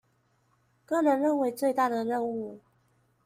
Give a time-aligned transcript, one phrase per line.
[0.87, 2.57] 個人認為最大的任務